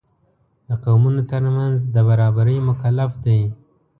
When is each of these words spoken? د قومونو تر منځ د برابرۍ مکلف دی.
د 0.67 0.69
قومونو 0.83 1.21
تر 1.31 1.43
منځ 1.55 1.77
د 1.93 1.95
برابرۍ 2.09 2.57
مکلف 2.69 3.11
دی. 3.25 3.39